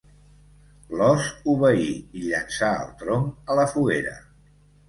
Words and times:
L'ós 1.01 1.27
obeí 1.53 1.85
i 2.21 2.23
llençà 2.23 2.71
el 2.87 2.91
tronc 3.05 3.55
a 3.55 3.59
la 3.63 3.71
foguera. 3.75 4.17